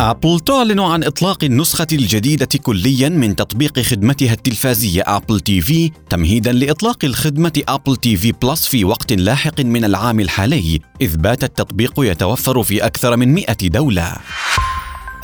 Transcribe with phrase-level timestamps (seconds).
[0.00, 6.52] أبل تعلن عن إطلاق النسخة الجديدة كليا من تطبيق خدمتها التلفازية أبل تي في تمهيدا
[6.52, 11.92] لإطلاق الخدمة أبل تي في بلس في وقت لاحق من العام الحالي إذ بات التطبيق
[11.98, 14.12] يتوفر في أكثر من 100 دولة.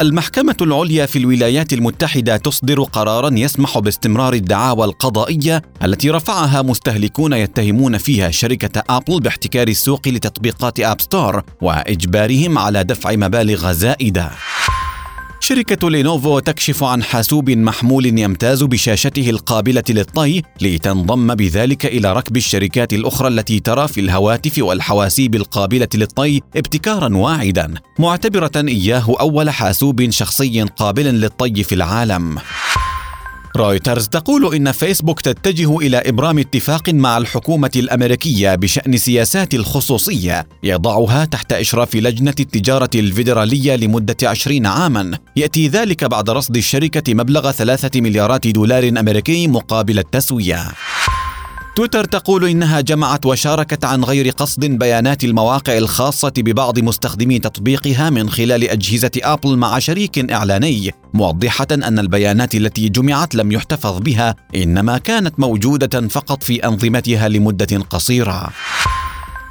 [0.03, 7.99] المحكمة العليا في الولايات المتحدة تصدر قرارا يسمح باستمرار الدعاوى القضائية التي رفعها مستهلكون يتهمون
[7.99, 14.31] فيها شركة أبل باحتكار السوق لتطبيقات آب ستور وإجبارهم على دفع مبالغ زائدة.
[15.55, 22.93] شركة لينوفو تكشف عن حاسوب محمول يمتاز بشاشته القابلة للطي لتنضم بذلك إلى ركب الشركات
[22.93, 30.63] الأخرى التي ترى في الهواتف والحواسيب القابلة للطي ابتكارا واعدا معتبرة إياه أول حاسوب شخصي
[30.63, 32.39] قابل للطي في العالم.
[33.57, 41.25] رويترز تقول إن فيسبوك تتجه إلى إبرام اتفاق مع الحكومة الأمريكية بشأن سياسات الخصوصية يضعها
[41.25, 45.19] تحت إشراف لجنة التجارة الفيدرالية لمدة عشرين عاما.
[45.37, 50.69] يأتي ذلك بعد رصد الشركة مبلغ ثلاثة مليارات دولار أمريكي مقابل التسوية.
[51.77, 58.31] تويتر تقول إنها جمعت وشاركت عن غير قصد بيانات المواقع الخاصة ببعض مستخدمي تطبيقها من
[58.31, 64.99] خلال أجهزة آبل مع شريك إعلاني موضحة أن البيانات التي جمعت لم يحتفظ بها إنما
[64.99, 68.51] كانت موجودة فقط في أنظمتها لمدة قصيرة.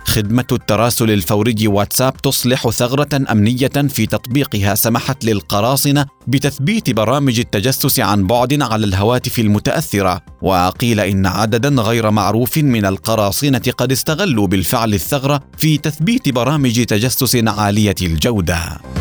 [0.05, 8.27] خدمة التراسل الفوري واتساب تصلح ثغرة أمنية في تطبيقها سمحت للقراصنة بتثبيت برامج التجسس عن
[8.27, 15.41] بعد على الهواتف المتأثرة، وقيل إن عددا غير معروف من القراصنة قد استغلوا بالفعل الثغرة
[15.57, 19.00] في تثبيت برامج تجسس عالية الجودة.